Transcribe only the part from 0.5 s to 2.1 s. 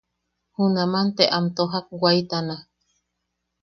Junaman te am tojak